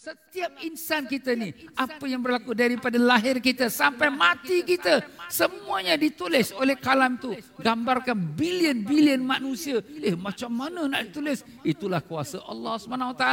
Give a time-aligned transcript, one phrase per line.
[0.00, 6.56] Setiap insan kita ni, apa yang berlaku daripada lahir kita sampai mati kita, semuanya ditulis
[6.56, 7.36] oleh kalam tu.
[7.60, 9.84] Gambarkan bilion-bilion manusia.
[10.00, 11.44] Eh, macam mana nak ditulis?
[11.60, 13.24] Itulah kuasa Allah SWT.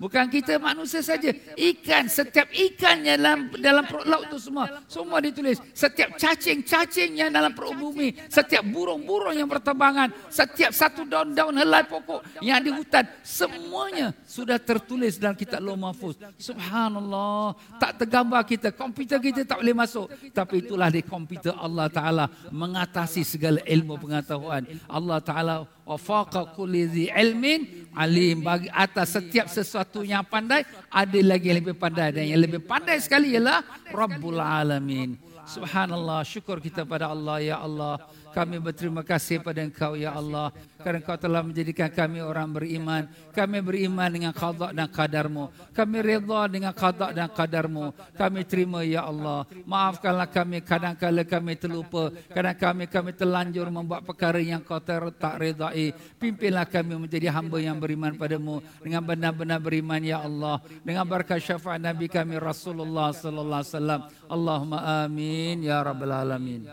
[0.00, 1.28] Bukan kita manusia saja.
[1.60, 5.60] Ikan, setiap ikan yang dalam, dalam perut laut tu semua, semua ditulis.
[5.76, 12.40] Setiap cacing-cacing yang dalam perut bumi, setiap burung-burung yang berterbangan, setiap satu daun-daun helai pokok
[12.40, 16.13] yang di hutan, semuanya sudah tertulis dalam kitab Loh Mahfuz.
[16.38, 17.56] Subhanallah.
[17.78, 18.70] Tak tergambar kita.
[18.74, 20.06] Komputer kita tak boleh masuk.
[20.30, 24.66] Tapi itulah di komputer Allah Ta'ala mengatasi segala ilmu pengetahuan.
[24.88, 31.60] Allah Ta'ala wafaqa kulli ilmin alim bagi atas setiap sesuatu yang pandai ada lagi yang
[31.60, 35.20] lebih pandai dan yang lebih pandai sekali ialah Rabbul Alamin.
[35.44, 38.00] Subhanallah, syukur kita pada Allah ya Allah.
[38.34, 40.50] Kami berterima kasih pada Engkau ya Allah
[40.82, 43.06] kerana Engkau telah menjadikan kami orang beriman.
[43.30, 45.48] Kami beriman dengan qada dan qadarmu.
[45.72, 47.94] Kami redha dengan qada dan qadarmu.
[48.18, 49.48] Kami terima ya Allah.
[49.64, 52.10] Maafkanlah kami kadang-kala kami terlupa.
[52.28, 55.94] Kadang kami kami terlanjur membuat perkara yang Kau tak redai.
[56.18, 60.58] Pimpinlah kami menjadi hamba yang beriman padamu dengan benar-benar beriman ya Allah.
[60.82, 64.00] Dengan berkat syafaat Nabi kami Rasulullah sallallahu alaihi wasallam.
[64.26, 66.66] Allahumma amin ya rabbal alamin.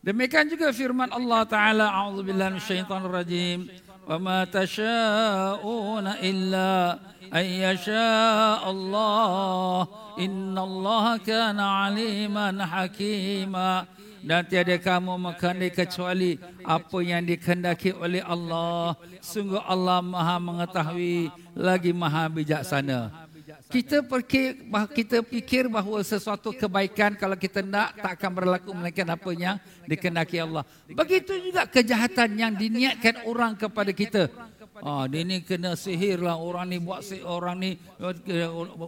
[0.00, 3.68] Demikian juga firman Allah Taala a'udzubillahi minasyaitonir rajim
[4.08, 6.96] wa ma tasyauna illa
[7.28, 9.84] ay yasha Allah.
[10.16, 13.84] Innallaha kana aliman hakima.
[14.24, 18.96] Dan tiada kamu menghendaki kecuali apa yang dikehendaki oleh Allah.
[19.20, 23.19] Sungguh Allah Maha mengetahui lagi Maha bijaksana
[23.70, 29.30] kita fikir kita fikir bahawa sesuatu kebaikan kalau kita nak tak akan berlaku melainkan apa
[29.30, 30.66] yang dikehendaki Allah.
[30.90, 34.26] Begitu juga kejahatan yang diniatkan orang kepada kita.
[34.80, 36.40] Ah, dia ni kena sihir lah.
[36.40, 37.70] Orang ni buat sihir, orang ni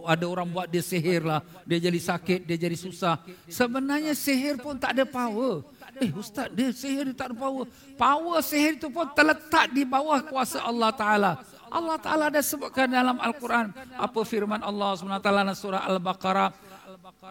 [0.09, 1.39] ada orang buat dia sihir lah.
[1.69, 3.21] Dia jadi sakit, dia jadi susah.
[3.45, 5.61] Sebenarnya sihir pun tak ada power.
[6.01, 7.69] Eh ustaz, dia sihir dia tak ada power.
[7.93, 11.31] Power sihir itu pun terletak di bawah kuasa Allah Taala.
[11.73, 13.73] Allah Ta'ala ada sebutkan dalam Al-Quran.
[13.97, 16.53] Apa firman Allah SWT dalam surah Al-Baqarah.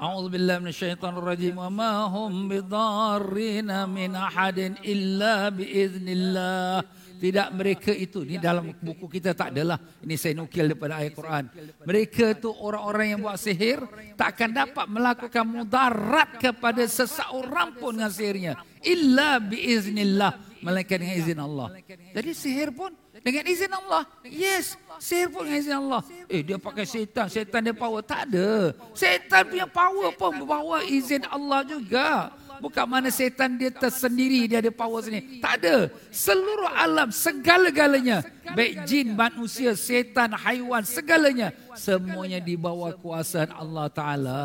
[0.03, 1.55] A'udhu billahi minasyaitanir rajim.
[1.55, 6.83] Wa ma hum bidarrina min ahadin illa biiznillah.
[7.23, 8.27] Tidak mereka itu.
[8.27, 9.79] Ini dalam buku kita tak adalah.
[10.03, 11.45] Ini saya nukil daripada ayat Quran.
[11.87, 13.79] Mereka itu orang-orang yang buat sihir.
[14.19, 18.53] Tak akan dapat melakukan mudarat kepada seseorang pun dengan sihirnya.
[18.83, 20.51] Illa biiznillah.
[20.67, 21.69] Melainkan dengan izin Allah.
[22.11, 22.91] Jadi sihir pun
[23.23, 24.03] dengan izin Allah.
[24.27, 26.03] Yes, sihir pun dengan izin Allah.
[26.27, 27.31] Eh, dia pakai setan.
[27.31, 28.03] Setan dia power.
[28.03, 28.75] Tak ada.
[28.93, 32.35] Setan punya power pun bawa izin Allah juga.
[32.63, 35.43] Bukan mana setan dia tersendiri, dia ada power sendiri.
[35.43, 35.91] Tak ada.
[36.15, 38.23] Seluruh alam, segala-galanya.
[38.55, 41.51] Baik jin, manusia, setan, haiwan, segalanya.
[41.75, 44.43] Semuanya di bawah kuasaan Allah Ta'ala.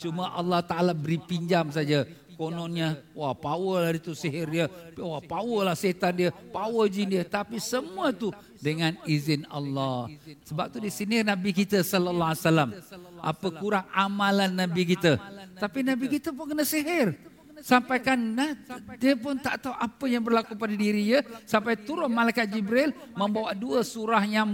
[0.00, 3.02] Cuma Allah Ta'ala beri pinjam saja kononnya.
[3.18, 4.66] Wah power lah itu sihir dia.
[4.94, 6.30] Wah power lah setan dia.
[6.30, 7.26] Power jin dia.
[7.26, 8.30] Tapi semua tu
[8.62, 10.06] dengan izin Allah.
[10.46, 12.70] Sebab tu di sini nabi kita sallallahu alaihi wasallam.
[13.18, 15.18] Apa kurang amalan nabi kita.
[15.58, 17.18] Tapi nabi kita pun kena sihir.
[17.58, 18.54] Sampaikan nah,
[19.02, 21.26] dia pun tak tahu apa yang berlaku pada diri dia.
[21.42, 24.46] Sampai turun malaikat Jibril membawa dua surah yang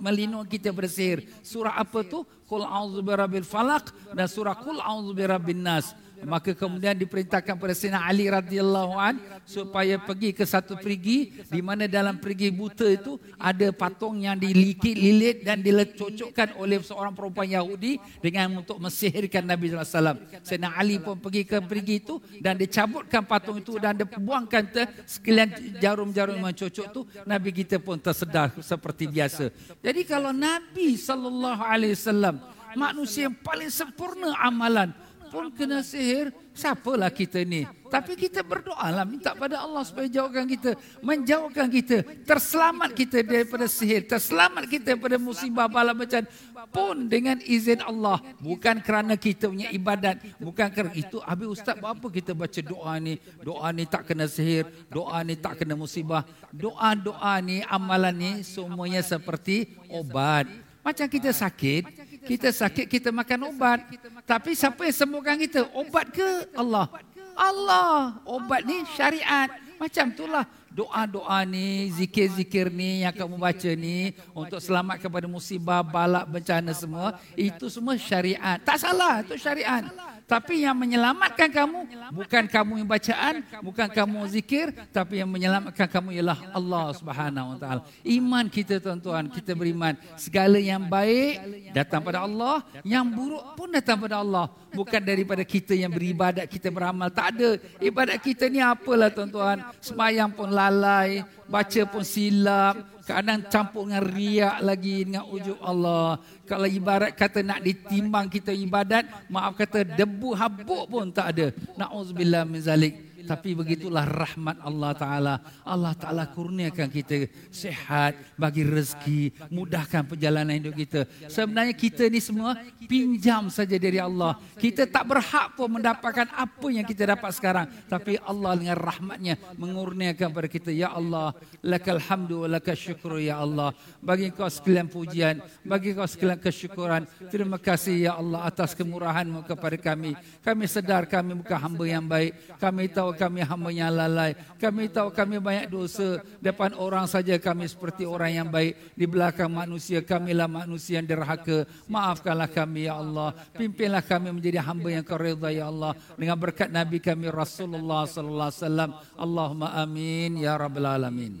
[0.00, 2.24] melindungi kita bersihir surah apa tu?
[2.46, 5.92] Qul a'udzu birabbil falaq dan surah Qul a'udzu birabbin nas
[6.24, 11.84] maka kemudian diperintahkan pada Sayyidina Ali radhiyallahu an supaya pergi ke satu perigi di mana
[11.84, 18.00] dalam perigi buta itu ada patung yang dilikit lilit dan dilecocokkan oleh seorang perempuan Yahudi
[18.24, 20.18] dengan untuk mesihirkan Nabi sallallahu alaihi wasallam.
[20.46, 25.52] Sayyidina Ali pun pergi ke perigi itu dan dicabutkan patung itu dan dibuangkan ke sekalian
[25.82, 29.52] jarum-jarum yang cocok itu Nabi kita pun tersedar seperti biasa.
[29.84, 32.40] Jadi kalau Nabi sallallahu alaihi wasallam
[32.76, 34.92] manusia yang paling sempurna amalan
[35.28, 37.68] pun kena sihir, siapalah kita ni?
[37.86, 43.70] Tapi kita berdoa lah, minta pada Allah supaya jauhkan kita, menjauhkan kita, terselamat kita daripada
[43.70, 46.26] sihir, terselamat kita daripada musibah bala macam
[46.74, 51.22] pun dengan izin Allah, bukan kerana kita punya ibadat, bukan kerana itu.
[51.22, 53.22] Habis ustaz, apa kita baca doa ni?
[53.38, 56.26] Doa ni tak kena sihir, doa ni tak kena musibah.
[56.50, 60.50] Doa-doa ni, amalan ni semuanya seperti obat.
[60.86, 63.86] Macam kita sakit, kita sakit, kita makan ubat.
[64.26, 65.70] Tapi siapa yang sembuhkan kita?
[65.72, 66.90] Ubat ke Allah?
[67.38, 68.18] Allah.
[68.26, 69.48] Obat ni syariat.
[69.76, 70.44] Macam itulah
[70.76, 77.16] doa-doa ni, zikir-zikir ni yang kamu baca ni untuk selamat kepada musibah, balak, bencana semua,
[77.32, 78.60] itu semua syariat.
[78.60, 79.84] Tak salah, itu syariat.
[80.26, 86.18] Tapi yang menyelamatkan kamu bukan kamu yang bacaan, bukan kamu zikir, tapi yang menyelamatkan kamu
[86.18, 87.80] ialah Allah Subhanahu Wa Taala.
[88.02, 94.02] Iman kita tuan-tuan, kita beriman segala yang baik datang pada Allah, yang buruk pun datang
[94.02, 94.50] pada Allah.
[94.74, 97.06] Bukan daripada kita yang beribadat, kita beramal.
[97.08, 97.56] Tak ada.
[97.78, 99.62] Ibadat kita ni apalah tuan-tuan.
[99.78, 102.74] Semayang pun lalai, baca pun silap,
[103.06, 106.18] kadang campur dengan riak lagi dengan ujub Allah.
[106.42, 111.46] Kalau ibarat kata nak ditimbang kita ibadat, maaf kata debu habuk pun tak ada.
[111.78, 113.05] Na'udzubillah min zalik.
[113.26, 115.34] Tapi begitulah rahmat Allah Ta'ala.
[115.66, 121.00] Allah Ta'ala kurniakan kita sehat, bagi rezeki, mudahkan perjalanan hidup kita.
[121.26, 122.54] Sebenarnya kita ni semua
[122.86, 124.38] pinjam saja dari Allah.
[124.54, 127.66] Kita tak berhak pun mendapatkan apa yang kita dapat sekarang.
[127.90, 130.70] Tapi Allah dengan rahmatnya mengurniakan kepada kita.
[130.70, 131.34] Ya Allah,
[131.66, 133.74] lakal hamdu wa lakal syukru ya Allah.
[133.98, 137.02] Bagi kau sekalian pujian, bagi kau sekalian kesyukuran.
[137.26, 140.14] Terima kasih ya Allah atas kemurahanmu kepada kami.
[140.44, 142.36] Kami sedar kami bukan hamba yang baik.
[142.60, 144.36] Kami tahu kami hamba yang lalai.
[144.60, 146.20] Kami tahu kami banyak dosa.
[146.38, 148.94] Depan orang saja kami seperti orang yang baik.
[148.94, 151.64] Di belakang manusia kamilah manusia yang derhaka.
[151.88, 153.32] Maafkanlah kami ya Allah.
[153.56, 155.96] Pimpinlah kami menjadi hamba yang kau redha ya Allah.
[156.14, 158.90] Dengan berkat Nabi kami Rasulullah sallallahu alaihi wasallam.
[159.16, 161.40] Allahumma amin ya rabbal alamin.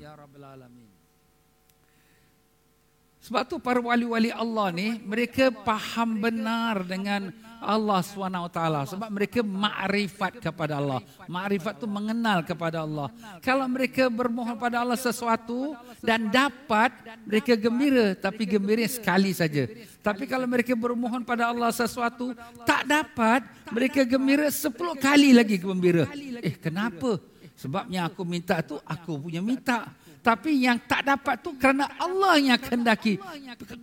[3.26, 8.60] Sebab tu para wali-wali Allah ni mereka faham benar dengan Allah SWT
[8.92, 11.00] sebab mereka makrifat kepada Allah.
[11.26, 13.08] Makrifat tu mengenal kepada Allah.
[13.40, 16.92] Kalau mereka bermohon pada Allah sesuatu dan dapat,
[17.24, 19.68] mereka gembira tapi gembira sekali saja.
[20.00, 22.32] Tapi kalau mereka bermohon pada Allah sesuatu
[22.62, 23.42] tak dapat,
[23.74, 26.06] mereka gembira sepuluh kali lagi gembira.
[26.40, 27.18] Eh kenapa?
[27.56, 29.88] Sebabnya aku minta tu aku punya minta.
[30.26, 33.14] Tapi yang tak dapat tu kerana Allah yang kehendaki.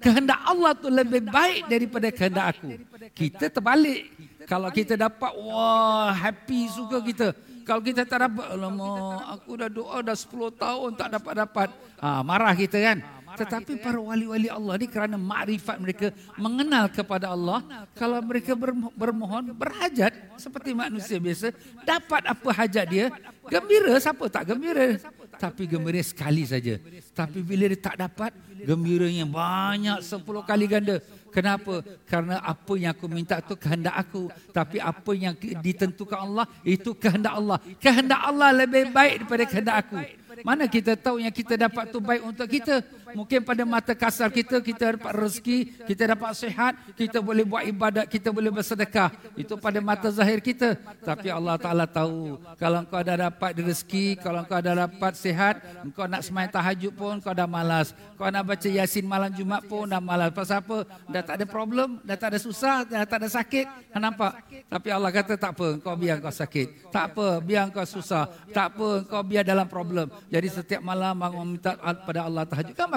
[0.03, 2.83] Kehendak Allah tu lebih baik daripada kehendak aku.
[3.15, 4.11] Kita terbalik.
[4.43, 7.31] Kalau kita dapat, wah happy suka kita.
[7.63, 11.67] Kalau kita tak dapat, alamak aku dah doa dah 10 tahun tak dapat-dapat.
[12.03, 12.99] Ha, marah kita kan.
[13.33, 16.07] Tetapi para wali-wali Allah ni kerana makrifat mereka
[16.37, 17.65] mengenal kepada Allah,
[17.97, 18.53] kalau mereka
[18.93, 21.49] bermohon, berhajat seperti manusia biasa,
[21.81, 23.05] dapat apa hajat dia,
[23.49, 25.01] gembira siapa tak gembira.
[25.33, 26.77] Tapi gembira sekali saja.
[27.11, 28.31] Tapi bila dia tak dapat,
[28.63, 31.01] gembiranya banyak sepuluh kali ganda.
[31.33, 31.81] Kenapa?
[32.05, 34.29] Karena apa yang aku minta itu kehendak aku.
[34.53, 37.57] Tapi apa yang ditentukan Allah, itu kehendak Allah.
[37.81, 39.97] Kehendak Allah lebih baik daripada kehendak aku.
[40.45, 42.85] Mana kita tahu yang kita dapat tu baik untuk kita?
[43.13, 48.05] Mungkin pada mata kasar kita, kita dapat rezeki, kita dapat sehat, kita boleh buat ibadat,
[48.09, 49.13] kita boleh bersedekah.
[49.37, 50.77] Itu pada mata zahir kita.
[51.05, 55.61] Tapi Allah Ta'ala tahu, kalau kau dah dapat rezeki, kalau kau dah dapat sehat,
[55.93, 57.93] kau nak semayang tahajud pun, kau dah malas.
[58.17, 60.33] Kau nak baca yasin malam Jumat pun, dah malas.
[60.33, 60.85] Pasal apa?
[61.09, 63.65] Dah tak ada problem, dah tak ada susah, dah tak ada sakit.
[63.93, 64.41] Nampak?
[64.67, 66.89] Tapi Allah kata, tak apa, kau biar kau sakit.
[66.89, 68.25] Tak apa, biar kau susah.
[68.49, 70.09] Tak apa, kau biar dalam problem.
[70.33, 72.89] Jadi setiap malam bangun minta pada Allah tahajud kan.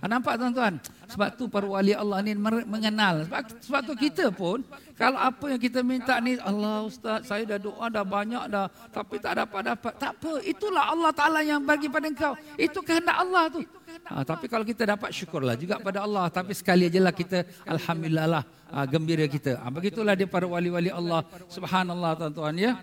[0.00, 0.78] Ha, nampak tuan-tuan?
[1.10, 3.26] Sebab tu para wali Allah ni mengenal.
[3.26, 4.62] Sebab, sebab tu kita pun
[4.94, 9.18] kalau apa yang kita minta ni Allah ustaz saya dah doa dah banyak dah tapi
[9.18, 9.92] tak dapat dapat.
[9.98, 12.38] Tak apa, itulah Allah Taala yang bagi pada engkau.
[12.54, 13.60] Itu kehendak Allah tu.
[14.06, 16.30] Ha, tapi kalau kita dapat syukurlah juga pada Allah.
[16.30, 19.58] Tapi sekali aja lah kita alhamdulillah lah ha, gembira kita.
[19.58, 21.26] Ha, begitulah dia para wali-wali Allah.
[21.50, 22.78] Subhanallah tuan-tuan ya.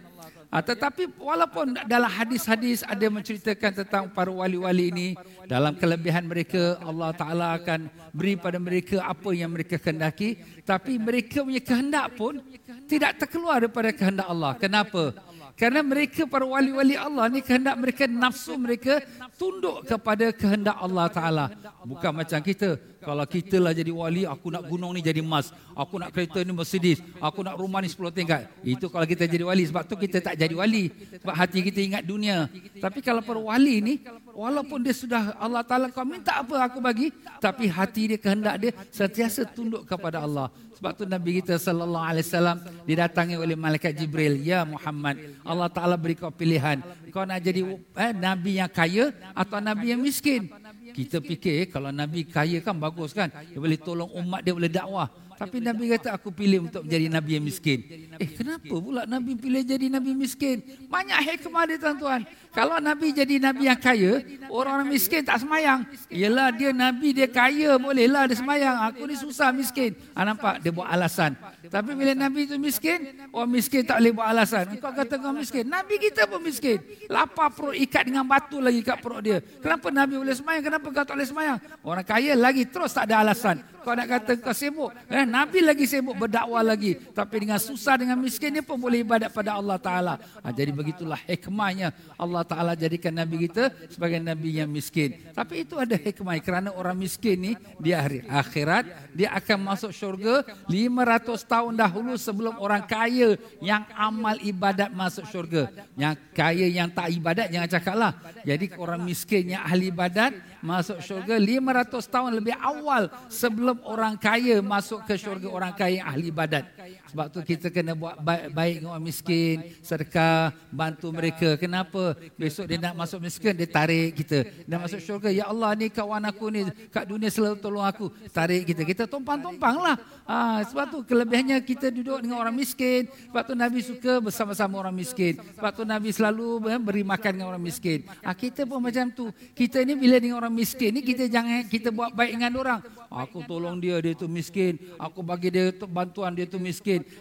[0.47, 5.07] Ha, tetapi walaupun dalam hadis-hadis ada menceritakan tentang para wali-wali ini
[5.44, 11.44] dalam kelebihan mereka Allah Taala akan beri pada mereka apa yang mereka kehendaki tapi mereka
[11.44, 12.39] punya kehendak pun
[12.87, 14.56] tidak terkeluar daripada kehendak Allah.
[14.56, 15.11] Kenapa?
[15.57, 19.02] Kerana mereka para wali-wali Allah ni kehendak mereka nafsu mereka
[19.42, 21.45] tunduk kepada kehendak Allah Taala.
[21.81, 22.78] Bukan macam kita.
[23.02, 25.49] Kalau kita lah jadi wali, aku nak gunung ni jadi emas.
[25.73, 27.02] Aku nak kereta ni Mercedes.
[27.18, 28.45] Aku nak rumah ni 10 tingkat.
[28.61, 29.66] Itu kalau kita jadi wali.
[29.66, 30.94] Sebab tu kita tak jadi wali.
[31.26, 32.45] Sebab hati kita ingat dunia.
[32.78, 33.94] Tapi kalau para wali ni,
[34.37, 37.09] walaupun dia sudah Allah Ta'ala kau minta apa aku bagi.
[37.42, 40.54] Tapi hati dia, kehendak dia sentiasa tunduk kepada Allah.
[40.77, 45.97] Sebab tu Nabi kita sallallahu alaihi wasallam didatangi oleh malaikat Jibril, "Ya Muhammad, Allah Taala
[45.97, 46.85] beri kau pilihan.
[47.09, 47.65] Kau nak jadi
[47.97, 50.45] eh, nabi yang kaya atau nabi yang miskin?"
[50.93, 53.33] Kita fikir kalau nabi kaya kan bagus kan?
[53.33, 55.09] Dia boleh tolong umat dia boleh dakwah.
[55.37, 57.79] Tapi Nabi kata aku pilih untuk menjadi Nabi yang miskin.
[58.17, 60.65] Eh kenapa pula Nabi pilih jadi Nabi miskin?
[60.89, 62.25] Banyak hikmah dia tuan-tuan.
[62.57, 65.85] Kalau Nabi jadi Nabi yang kaya, orang-orang miskin tak semayang.
[66.09, 68.89] Yelah dia Nabi dia kaya, bolehlah dia semayang.
[68.89, 69.94] Aku ni susah miskin.
[70.17, 70.57] Ha, nampak?
[70.65, 71.37] Dia buat alasan.
[71.69, 74.73] Tapi bila Nabi itu miskin, orang miskin tak boleh buat alasan.
[74.81, 75.69] Kau kata kau miskin.
[75.69, 76.81] Nabi kita pun miskin.
[77.13, 79.37] Lapar perut ikat dengan batu lagi kat perut dia.
[79.61, 80.63] Kenapa Nabi boleh semayang?
[80.65, 81.57] Kenapa kau tak boleh semayang?
[81.85, 83.61] Orang kaya lagi terus tak ada alasan.
[83.87, 84.91] Kau nak kata kau sibuk.
[85.07, 86.99] Eh, Nabi lagi sibuk berdakwah lagi.
[86.99, 90.19] Tapi dengan susah, dengan miskin dia pun boleh ibadat pada Allah Ta'ala.
[90.44, 95.15] Ha, jadi begitulah hikmahnya Allah Ta'ala jadikan Nabi kita sebagai Nabi yang miskin.
[95.31, 96.35] Tapi itu ada hikmah.
[96.44, 102.59] Kerana orang miskin ni di hari akhirat, dia akan masuk syurga 500 tahun dahulu sebelum
[102.59, 105.71] orang kaya yang amal ibadat masuk syurga.
[105.95, 108.11] Yang kaya yang tak ibadat jangan cakap lah.
[108.44, 114.61] Jadi orang miskin yang ahli ibadat masuk syurga 500 tahun lebih awal sebelum orang kaya
[114.61, 116.76] masuk ke syurga orang kaya ahli ibadat.
[117.11, 121.56] Sebab tu kita kena buat baik, baik dengan orang miskin, sedekah, bantu mereka.
[121.56, 122.13] Kenapa?
[122.35, 124.47] Besok dia nak masuk miskin, dia tarik kita.
[124.67, 128.11] Dia masuk syurga, Ya Allah ni kawan aku ni, kat dunia selalu tolong aku.
[128.29, 128.81] Tarik kita.
[128.83, 129.95] Kita tumpang-tumpang lah.
[130.27, 133.07] Ha, sebab tu kelebihannya kita duduk dengan orang miskin.
[133.31, 135.39] Sebab tu Nabi suka bersama-sama orang miskin.
[135.56, 138.03] Sebab tu Nabi selalu eh, beri makan dengan orang miskin.
[138.21, 139.31] Ha, kita pun macam tu.
[139.56, 142.79] Kita ni bila dengan orang miskin ni, kita jangan kita buat baik dengan orang.
[143.07, 144.77] Aku tolong dia, dia tu miskin.
[144.99, 146.76] Aku bagi dia bantuan, dia tu miskin.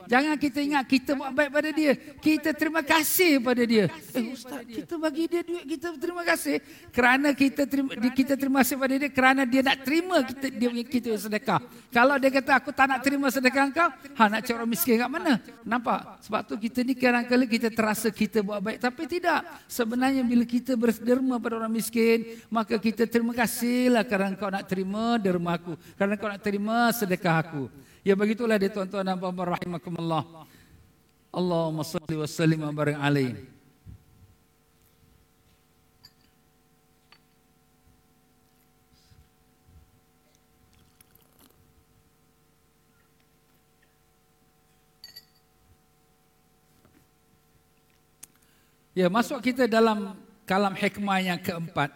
[0.06, 1.92] Jangan kita ingat kita buat baik pada dia.
[1.96, 3.88] Kita terima kasih pada dia.
[4.14, 6.60] Eh Ustaz, kita bagi dia duit, kita terima kasih.
[6.92, 11.10] Kerana kita terima, kita terima kasih pada dia, kerana dia nak terima kita dia kita
[11.16, 11.60] sedekah.
[11.92, 15.10] Kalau dia kata, aku tak nak terima sedekah kau, ha, nak cari orang miskin kat
[15.10, 15.32] mana?
[15.64, 16.24] Nampak?
[16.26, 18.78] Sebab tu kita ni kadang-kadang kita terasa kita buat baik.
[18.80, 19.44] Tapi tidak.
[19.68, 25.16] Sebenarnya bila kita berderma pada orang miskin, maka kita terima kasihlah kerana kau nak terima
[25.20, 25.74] derma aku.
[25.96, 27.64] Kerana kau nak terima sedekah aku.
[28.06, 30.46] Ya begitulah dia tuan-tuan dan puan-puan rahimakumullah.
[31.34, 33.34] Allahumma salli wa sallim wa barik alaihi.
[48.96, 50.16] Ya, masuk kita dalam
[50.48, 51.90] kalam hikmah yang keempat.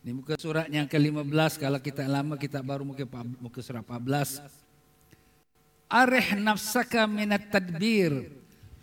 [0.00, 3.04] Ini muka surat yang ke-15 kalau kita lama kita baru muka
[3.38, 4.65] muka surat 14.
[5.96, 8.28] Arih nafsaka minat tadbir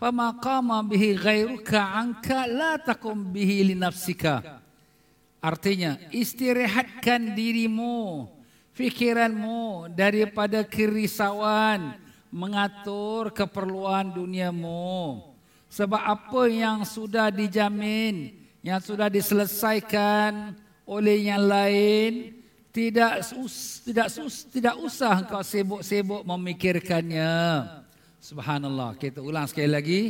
[0.01, 4.41] fama qama bihi ghairuka anka la takum bihi li nafsika.
[5.37, 8.25] Artinya istirahatkan dirimu,
[8.73, 12.01] fikiranmu daripada kerisauan
[12.33, 15.21] mengatur keperluan duniamu.
[15.69, 18.33] Sebab apa yang sudah dijamin,
[18.65, 22.42] yang sudah diselesaikan, oleh yang lain
[22.73, 27.29] tidak sus, tidak sus, tidak usah kau sibuk-sibuk memikirkannya.
[28.17, 28.97] Subhanallah.
[28.97, 30.01] Kita ulang sekali lagi.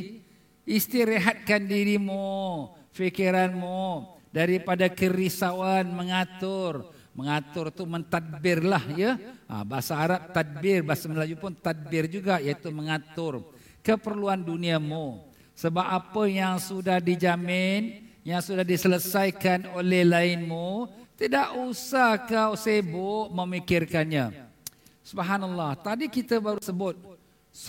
[0.64, 6.88] Istirahatkan dirimu fikiranmu daripada kerisauan mengatur.
[7.12, 9.20] Mengatur tu mentadbirlah ya.
[9.52, 13.44] Ha, bahasa Arab tadbir bahasa Melayu pun tadbir juga iaitu mengatur
[13.84, 15.20] keperluan duniamu.
[15.54, 20.88] Sebab apa yang sudah dijamin yang sudah diselesaikan oleh lainmu,
[21.24, 24.44] tidak usah kau sibuk memikirkannya.
[25.08, 27.00] Subhanallah, tadi kita baru sebut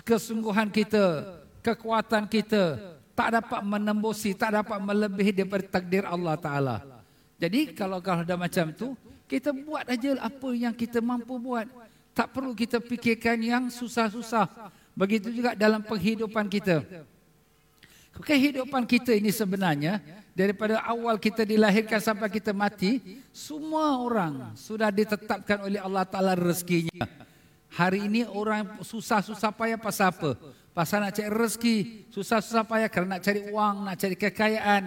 [0.03, 1.23] kesungguhan kita,
[1.63, 2.83] kekuatan kita
[3.15, 6.77] tak dapat menembusi, tak dapat melebihi daripada takdir Allah Taala.
[7.39, 8.99] Jadi kalau kalau ada macam tu,
[9.31, 11.71] kita buat aja apa yang kita mampu buat.
[12.11, 14.51] Tak perlu kita fikirkan yang susah-susah.
[14.99, 16.83] Begitu juga dalam penghidupan kita.
[18.19, 20.03] Kehidupan kita ini sebenarnya
[20.35, 27.07] daripada awal kita dilahirkan sampai kita mati, semua orang sudah ditetapkan oleh Allah Ta'ala rezekinya.
[27.75, 30.39] Hari ini orang susah-susah payah pasal apa?
[30.75, 31.77] Pasal nak cari rezeki,
[32.11, 34.83] susah-susah payah kerana nak cari wang, nak cari kekayaan.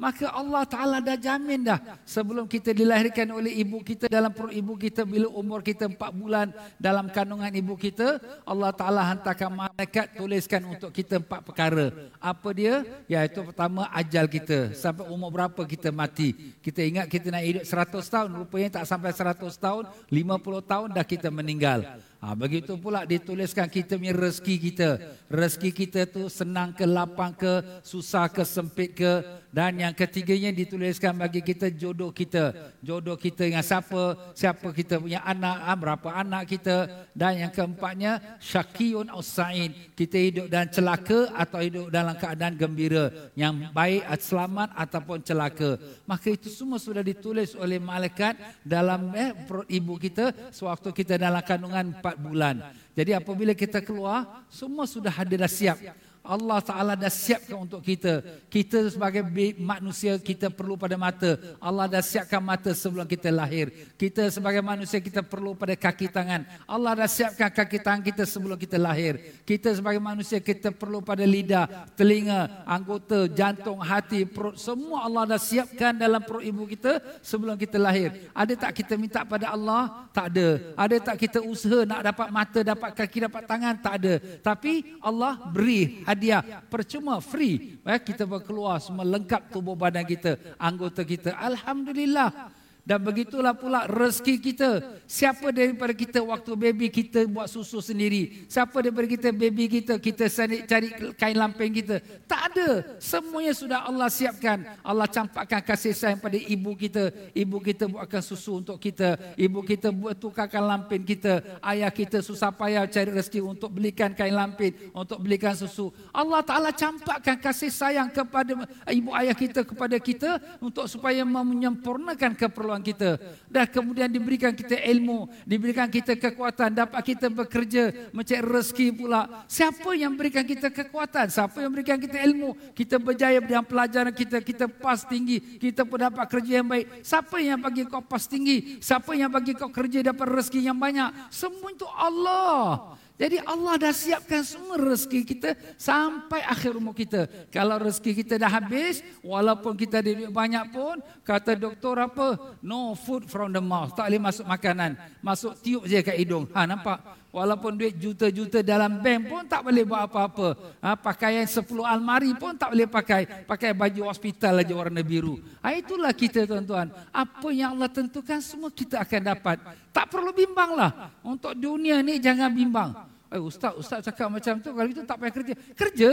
[0.00, 1.76] Maka Allah Ta'ala dah jamin dah
[2.08, 6.48] sebelum kita dilahirkan oleh ibu kita dalam perut ibu kita bila umur kita empat bulan
[6.80, 8.16] dalam kandungan ibu kita.
[8.48, 11.92] Allah Ta'ala hantarkan malaikat tuliskan untuk kita empat perkara.
[12.16, 12.80] Apa dia?
[13.12, 14.72] Iaitu pertama ajal kita.
[14.72, 16.56] Sampai umur berapa kita mati.
[16.64, 18.32] Kita ingat kita nak hidup seratus tahun.
[18.40, 19.84] Rupanya tak sampai seratus tahun.
[20.08, 21.84] lima puluh tahun dah kita meninggal.
[22.20, 25.00] Ha, begitu pula dituliskan kita punya rezeki kita.
[25.32, 29.40] Rezeki kita tu senang ke lapang ke, susah ke, sempit ke.
[29.50, 32.54] dan yang ketiganya dituliskan bagi kita jodoh kita.
[32.84, 34.30] Jodoh kita dengan siapa?
[34.36, 35.56] Siapa kita punya anak?
[35.64, 37.08] Ah, berapa anak kita?
[37.16, 43.10] Dan yang keempatnya syakiyun usain kita hidup dan celaka atau hidup dalam keadaan gembira.
[43.32, 45.80] Yang baik selamat ataupun celaka.
[46.06, 49.32] Maka itu semua sudah ditulis oleh malaikat dalam eh,
[49.72, 52.56] ibu kita sewaktu kita dalam kandungan 4 bulan.
[52.96, 55.78] Jadi apabila kita keluar semua sudah ada dah siap
[56.20, 58.20] Allah Ta'ala dah siapkan untuk kita.
[58.52, 59.24] Kita sebagai
[59.56, 61.40] manusia, kita perlu pada mata.
[61.56, 63.72] Allah dah siapkan mata sebelum kita lahir.
[63.96, 66.44] Kita sebagai manusia, kita perlu pada kaki tangan.
[66.68, 69.16] Allah dah siapkan kaki tangan kita sebelum kita lahir.
[69.48, 74.60] Kita sebagai manusia, kita perlu pada lidah, telinga, anggota, jantung, hati, perut.
[74.60, 78.28] Semua Allah dah siapkan dalam perut ibu kita sebelum kita lahir.
[78.36, 80.04] Ada tak kita minta pada Allah?
[80.12, 80.48] Tak ada.
[80.76, 83.74] Ada tak kita usaha nak dapat mata, dapat kaki, dapat tangan?
[83.80, 84.14] Tak ada.
[84.44, 87.78] Tapi Allah beri hadiah percuma free.
[87.86, 91.38] Eh, kita berkeluar semua lengkap tubuh badan kita anggota kita.
[91.38, 92.50] Alhamdulillah
[92.84, 94.70] dan begitulah pula rezeki kita.
[95.10, 98.46] Siapa daripada kita waktu baby kita buat susu sendiri?
[98.46, 100.30] Siapa daripada kita baby kita kita
[100.66, 101.98] cari kain lampin kita?
[102.30, 102.68] Tak ada.
[103.02, 104.62] Semuanya sudah Allah siapkan.
[104.86, 107.10] Allah campakkan kasih sayang pada ibu kita.
[107.34, 109.18] Ibu kita buatkan susu untuk kita.
[109.34, 111.42] Ibu kita buat tukarkan lampin kita.
[111.58, 115.90] Ayah kita susah payah cari rezeki untuk belikan kain lampin, untuk belikan susu.
[116.14, 122.69] Allah Taala campakkan kasih sayang kepada ibu ayah kita kepada kita untuk supaya menyempurnakan keperluan
[122.70, 123.10] kehidupan kita.
[123.50, 129.42] Dan kemudian diberikan kita ilmu, diberikan kita kekuatan, dapat kita bekerja, mencari rezeki pula.
[129.50, 131.26] Siapa yang berikan kita kekuatan?
[131.26, 132.54] Siapa yang berikan kita ilmu?
[132.70, 137.02] Kita berjaya dalam pelajaran kita, kita pas tinggi, kita pun dapat kerja yang baik.
[137.02, 138.78] Siapa yang bagi kau pas tinggi?
[138.78, 141.10] Siapa yang bagi kau kerja dapat rezeki yang banyak?
[141.34, 142.94] Semua itu Allah.
[143.20, 147.28] Jadi Allah dah siapkan semua rezeki kita sampai akhir umur kita.
[147.52, 152.56] Kalau rezeki kita dah habis, walaupun kita ada duit banyak pun, kata doktor apa?
[152.64, 153.92] No food from the mouth.
[153.92, 154.96] Tak boleh masuk makanan.
[155.20, 156.48] Masuk tiup je kat hidung.
[156.56, 156.96] Ha, nampak?
[157.28, 160.80] Walaupun duit juta-juta dalam bank pun tak boleh buat apa-apa.
[160.80, 163.44] Ha, pakaian 10 almari pun tak boleh pakai.
[163.44, 165.36] Pakai baju hospital aja warna biru.
[165.60, 166.88] Ha, itulah kita tuan-tuan.
[167.12, 169.60] Apa yang Allah tentukan semua kita akan dapat.
[169.92, 171.12] Tak perlu bimbanglah.
[171.20, 173.09] Untuk dunia ni jangan bimbang.
[173.30, 175.54] Eh, ustaz, ustaz cakap macam tu, kalau itu tak payah kerja.
[175.78, 176.12] Kerja.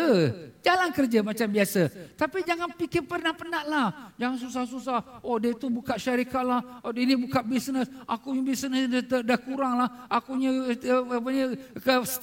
[0.61, 1.89] Jalan kerja macam biasa.
[2.13, 3.87] Tapi jangan fikir pernah-pernah lah.
[4.21, 5.25] Jangan susah-susah.
[5.25, 6.61] Oh, dia tu buka syarikat lah.
[6.85, 7.89] Oh, dia ni buka bisnes.
[8.05, 10.05] Aku punya bisnes dah, dah kurang lah.
[10.13, 11.45] Aku punya, uh, punya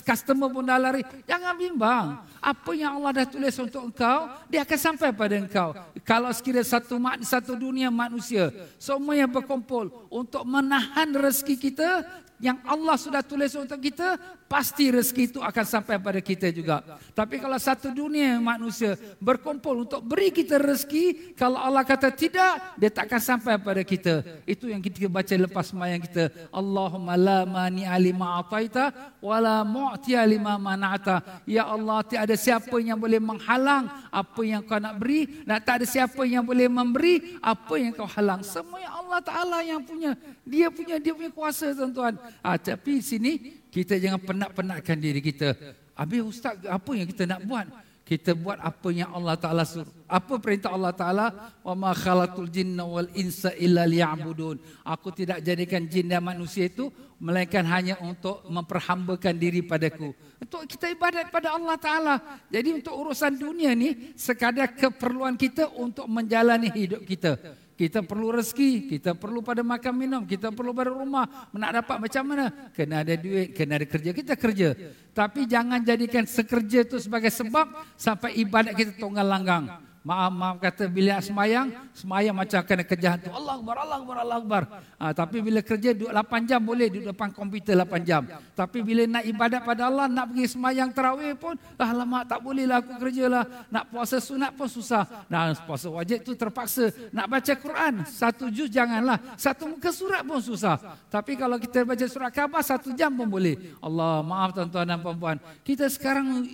[0.06, 1.02] customer pun dah lari.
[1.26, 2.22] Jangan bimbang.
[2.38, 5.74] Apa yang Allah dah tulis untuk engkau, dia akan sampai pada engkau.
[6.06, 12.06] Kalau sekiranya satu satu dunia manusia, semua yang berkumpul untuk menahan rezeki kita,
[12.42, 14.18] yang Allah sudah tulis untuk kita,
[14.50, 16.82] pasti rezeki itu akan sampai pada kita juga.
[17.14, 22.90] Tapi kalau satu dunia manusia berkumpul untuk beri kita rezeki, kalau Allah kata tidak, dia
[22.90, 24.24] tak akan sampai pada kita.
[24.44, 26.30] Itu yang kita baca lepas semayang kita.
[26.50, 28.90] Allahumma la mani alima ataita,
[29.22, 31.44] wa la mu'ti alima mana'ata.
[31.46, 35.86] Ya Allah, tiada siapa yang boleh menghalang apa yang kau nak beri, dan tak ada
[35.86, 38.42] siapa yang boleh memberi apa yang kau halang.
[38.42, 40.16] Semua yang Allah Ta'ala yang punya.
[40.44, 42.16] Dia punya dia punya kuasa tuan-tuan.
[42.44, 45.54] Ha, tapi sini kita jangan penat-penatkan diri kita.
[45.94, 47.66] Habis ustaz apa yang kita nak buat?
[48.04, 49.88] Kita buat apa yang Allah Taala suruh.
[50.04, 51.26] Apa perintah Allah Taala?
[51.64, 54.60] Wa ma khalatul jinna wal insa illa liya'budun.
[54.84, 60.12] Aku tidak jadikan jin dan manusia itu melainkan hanya untuk memperhambakan diri padaku.
[60.36, 62.14] Untuk kita ibadat pada Allah Taala.
[62.52, 67.40] Jadi untuk urusan dunia ni sekadar keperluan kita untuk menjalani hidup kita.
[67.74, 71.50] Kita perlu rezeki, kita perlu pada makan minum, kita perlu pada rumah.
[71.50, 72.70] Nak dapat macam mana?
[72.70, 74.78] Kena ada duit, kena ada kerja, kita kerja.
[75.10, 79.83] Tapi jangan jadikan sekerja itu sebagai sebab sampai ibadat kita tunggal langgang.
[80.04, 83.32] Maaf, maaf kata bila semayang, semayang macam kena kerja hantu.
[83.32, 84.62] Allah Akbar, Allah Akbar, Allah Akbar.
[85.00, 88.20] Ha, tapi bila kerja 8 jam boleh duduk depan komputer 8 jam.
[88.52, 92.68] Tapi bila nak ibadat pada Allah, nak pergi semayang terawih pun, ah lama tak boleh
[92.68, 93.48] lah aku kerja lah.
[93.72, 95.08] Nak puasa sunat pun susah.
[95.24, 96.92] Nah, puasa wajib tu terpaksa.
[97.08, 99.16] Nak baca Quran, satu juz janganlah.
[99.40, 101.00] Satu muka surat pun susah.
[101.08, 103.56] Tapi kalau kita baca surat khabar, satu jam pun boleh.
[103.80, 105.40] Allah, maaf tuan-tuan dan puan-puan.
[105.64, 106.44] Kita sekarang,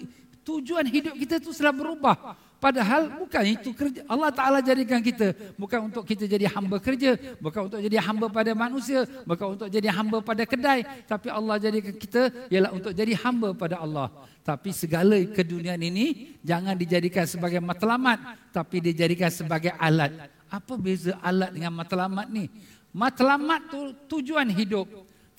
[0.47, 2.39] tujuan hidup kita tu sudah berubah.
[2.61, 4.05] Padahal bukan itu kerja.
[4.05, 5.33] Allah Ta'ala jadikan kita.
[5.57, 7.17] Bukan untuk kita jadi hamba kerja.
[7.41, 9.09] Bukan untuk jadi hamba pada manusia.
[9.25, 10.85] Bukan untuk jadi hamba pada kedai.
[11.09, 14.13] Tapi Allah jadikan kita ialah untuk jadi hamba pada Allah.
[14.45, 18.37] Tapi segala keduniaan ini jangan dijadikan sebagai matlamat.
[18.53, 20.29] Tapi dijadikan sebagai alat.
[20.53, 22.53] Apa beza alat dengan matlamat ni?
[22.93, 23.81] Matlamat tu
[24.21, 24.85] tujuan hidup.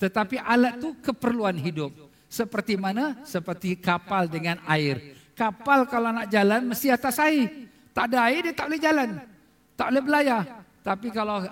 [0.02, 1.94] Tetapi alat tu keperluan hidup.
[2.26, 3.22] Seperti mana?
[3.22, 7.68] Seperti kapal dengan air kapal kalau nak jalan mesti atas air.
[7.92, 9.08] Tak ada air dia tak boleh jalan.
[9.76, 10.42] Tak boleh belayar.
[10.82, 11.44] Tapi kalau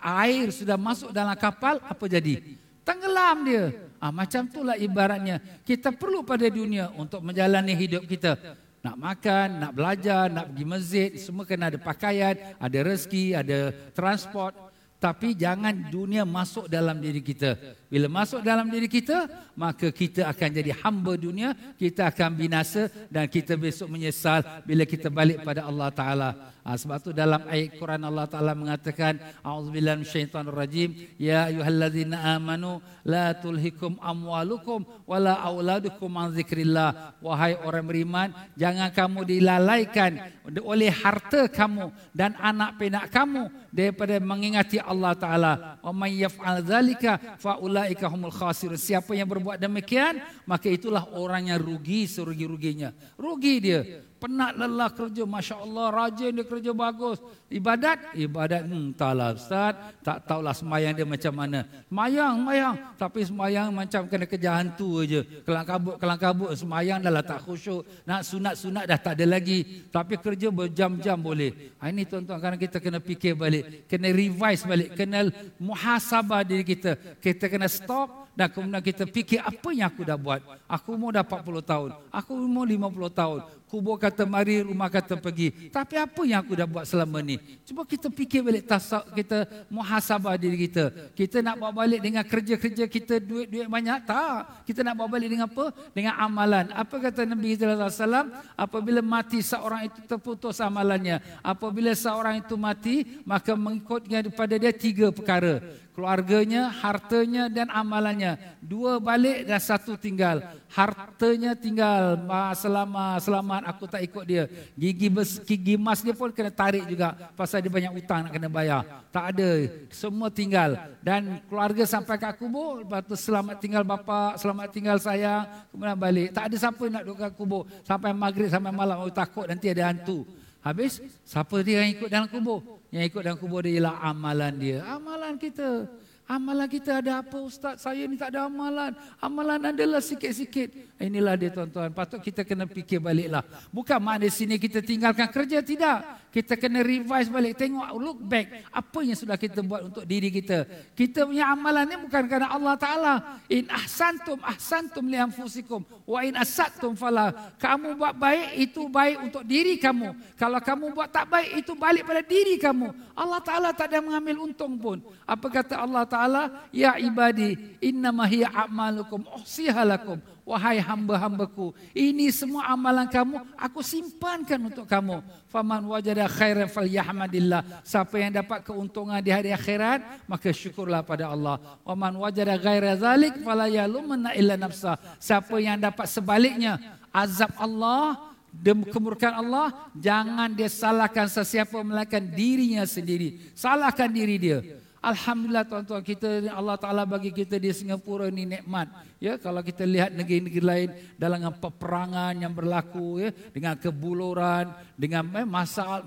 [0.00, 2.56] air sudah masuk dalam kapal, apa jadi?
[2.86, 3.64] Tenggelam dia.
[4.00, 5.42] Ah, macam itulah ibaratnya.
[5.60, 8.40] Kita perlu pada dunia untuk menjalani hidup kita.
[8.80, 14.56] Nak makan, nak belajar, nak pergi masjid, semua kena ada pakaian, ada rezeki, ada transport.
[15.00, 17.56] Tapi jangan dunia masuk dalam diri kita.
[17.88, 19.24] Bila masuk dalam diri kita,
[19.56, 25.08] maka kita akan jadi hamba dunia, kita akan binasa dan kita besok menyesal bila kita
[25.08, 26.30] balik pada Allah Taala.
[26.70, 30.94] Ha, sebab tu dalam ayat Quran Allah Taala mengatakan auzubillahi minasyaitonir rajim.
[31.18, 37.18] Ya ayyuhallazina amanu la tulhikum amwalukum wala auladukum an zikrillah.
[37.18, 40.22] Wahai orang beriman jangan kamu dilalaikan
[40.62, 45.82] oleh harta kamu dan anak penak kamu daripada mengingati Allah Taala.
[45.82, 48.78] Wa may yaf'al dzalika fa ulaika humul khasirun.
[48.78, 52.94] Siapa yang berbuat demikian maka itulah orang yang rugi serugi-ruginya.
[53.18, 55.24] Rugi dia penat lelah kerja.
[55.24, 57.16] Masya Allah rajin dia kerja bagus.
[57.48, 58.12] Ibadat?
[58.12, 58.68] Ibadat.
[58.68, 59.74] Hmm, taklah Ustaz.
[60.04, 61.64] Tak tahulah semayang dia macam mana.
[61.88, 62.74] Semayang semayang.
[63.00, 67.40] Tapi semayang macam kena kerja hantu aja kelang kabut kelang kabut semayang dah lah tak
[67.48, 67.82] khusyuk.
[68.04, 69.88] Nak sunat-sunat dah tak ada lagi.
[69.88, 71.72] Tapi kerja berjam-jam boleh.
[71.80, 73.88] Ha, ini tuan-tuan kerana kita kena fikir balik.
[73.88, 74.92] Kena revise balik.
[74.92, 76.94] Kena muhasabah diri kita.
[77.18, 80.40] Kita kena stop dan kemudian kita fikir apa yang aku dah buat.
[80.68, 81.90] Aku mau dah 40 tahun.
[82.12, 85.70] Aku mau 50 tahun kubur kata mari, rumah kata pergi.
[85.70, 87.38] Tapi apa yang aku dah buat selama ni?
[87.62, 91.14] Cuba kita fikir balik tasak kita muhasabah diri kita.
[91.14, 94.02] Kita nak bawa balik dengan kerja-kerja kita duit-duit banyak?
[94.02, 94.66] Tak.
[94.66, 95.70] Kita nak bawa balik dengan apa?
[95.94, 96.66] Dengan amalan.
[96.74, 98.26] Apa kata Nabi SAW?
[98.58, 101.22] Apabila mati seorang itu terputus amalannya.
[101.38, 105.62] Apabila seorang itu mati, maka mengikutnya daripada dia tiga perkara
[106.00, 108.40] keluarganya, hartanya dan amalannya.
[108.64, 110.40] Dua balik dan satu tinggal.
[110.72, 112.16] Hartanya tinggal
[112.56, 114.48] selama selamat aku tak ikut dia.
[114.72, 118.48] Gigi bes, gigi emas dia pun kena tarik juga pasal dia banyak utang nak kena
[118.48, 118.80] bayar.
[119.12, 120.80] Tak ada, semua tinggal.
[121.04, 126.32] Dan keluarga sampai ke kubur, lepas tu selamat tinggal bapa, selamat tinggal saya, kemudian balik.
[126.32, 129.04] Tak ada siapa nak duduk ke kubur sampai maghrib sampai malam.
[129.04, 130.24] Oh, takut nanti ada hantu.
[130.60, 132.60] Habis, siapa dia yang ikut dalam kubur?
[132.92, 134.84] Yang ikut dalam kubur dia ialah amalan dia.
[134.84, 135.88] Amalan kita.
[136.30, 137.82] Amalan kita ada apa Ustaz?
[137.82, 138.94] Saya ni tak ada amalan.
[139.18, 140.94] Amalan adalah sikit-sikit.
[141.02, 141.90] Inilah dia tuan-tuan.
[141.90, 143.42] Patut kita kena fikir baliklah.
[143.74, 145.58] Bukan mana sini kita tinggalkan kerja.
[145.58, 146.30] Tidak.
[146.30, 147.58] Kita kena revise balik.
[147.58, 148.62] Tengok look back.
[148.70, 150.70] Apa yang sudah kita buat untuk diri kita.
[150.94, 153.14] Kita punya amalan ni bukan kerana Allah Ta'ala.
[153.50, 155.82] In ahsantum ahsantum lianfusikum.
[156.06, 157.34] Wa in asatum fala.
[157.58, 160.38] Kamu buat baik itu baik untuk diri kamu.
[160.38, 163.18] Kalau kamu buat tak baik itu balik pada diri kamu.
[163.18, 165.02] Allah Ta'ala tak ada mengambil untung pun.
[165.26, 166.19] Apa kata Allah Ta'ala?
[166.20, 174.58] Taala ya ibadi innama hiya a'malukum uhsihalakum wahai hamba-hambaku ini semua amalan kamu aku simpankan
[174.68, 175.24] untuk kamu.
[175.46, 177.86] Faman wajada khairan falyahmadillah.
[177.86, 181.56] Siapa yang dapat keuntungan di hari akhirat maka syukurlah pada Allah.
[181.86, 184.98] Waman wajada ghaira zalik fala yalumanna illa nafsa.
[185.22, 186.82] Siapa yang dapat sebaliknya
[187.14, 193.38] azab Allah dan kemurkaan Allah jangan dia salahkan sesiapa melainkan dirinya sendiri.
[193.54, 194.58] Salahkan diri dia
[195.00, 199.09] Alhamdulillah tuan-tuan kita Allah Taala bagi kita di Singapura ini nikmat.
[199.20, 200.88] Ya kalau kita lihat negeri-negeri lain
[201.20, 205.44] dalam peperangan yang berlaku ya dengan kebuluran, dengan eh,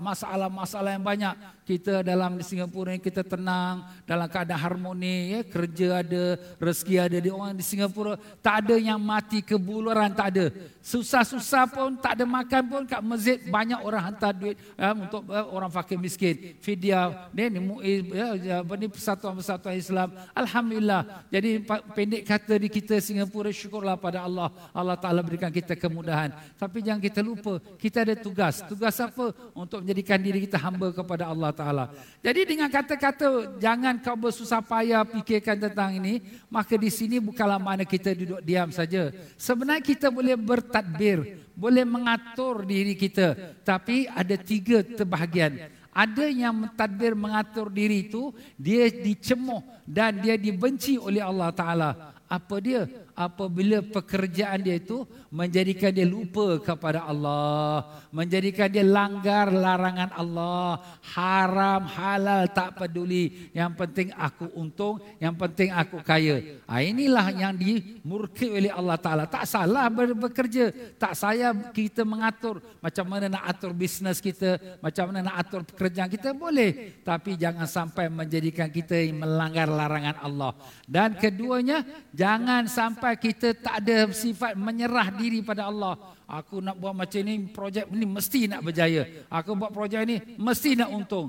[0.02, 6.02] masalah-masalah yang banyak, kita dalam di Singapura ini kita tenang dalam keadaan harmoni ya kerja
[6.02, 10.50] ada, rezeki ada di orang di Singapura, tak ada yang mati kebuluran tak ada.
[10.82, 15.46] Susah-susah pun tak ada makan pun kat masjid banyak orang hantar duit ya, untuk ya,
[15.54, 16.58] orang fakir miskin.
[16.58, 17.62] Fidyah ni ni
[18.10, 20.10] ya, ya ini persatuan-persatuan Islam.
[20.34, 21.22] Alhamdulillah.
[21.30, 21.62] Jadi
[21.94, 24.48] pendek kata di kita Singapura syukurlah pada Allah.
[24.72, 26.32] Allah Taala berikan kita kemudahan.
[26.56, 28.64] Tapi jangan kita lupa, kita ada tugas.
[28.64, 29.36] Tugas apa?
[29.52, 31.84] Untuk menjadikan diri kita hamba kepada Allah Taala.
[32.24, 37.84] Jadi dengan kata-kata jangan kau bersusah payah fikirkan tentang ini, maka di sini bukanlah mana
[37.84, 39.12] kita duduk diam saja.
[39.36, 45.84] Sebenarnya kita boleh bertadbir, boleh mengatur diri kita, tapi ada tiga terbahagian.
[45.94, 52.13] Ada yang mentadbir mengatur diri itu, dia dicemuh dan dia dibenci oleh Allah Ta'ala.
[52.28, 52.88] Apa dia?
[53.14, 60.82] Apabila pekerjaan dia itu menjadikan dia lupa kepada Allah, menjadikan dia langgar larangan Allah,
[61.14, 66.62] haram halal tak peduli, yang penting aku untung, yang penting aku kaya.
[66.66, 69.24] Ha, inilah yang dimurki oleh Allah Taala.
[69.26, 75.30] Tak salah bekerja, tak saya kita mengatur macam mana nak atur bisnes kita, macam mana
[75.30, 80.52] nak atur pekerjaan kita boleh, tapi jangan sampai menjadikan kita melanggar larangan Allah.
[80.86, 81.82] Dan keduanya
[82.14, 86.16] Jangan sampai kita tak ada sifat menyerah diri pada Allah.
[86.24, 89.04] Aku nak buat macam ni, projek ni mesti nak berjaya.
[89.28, 91.28] Aku buat projek ni mesti nak untung.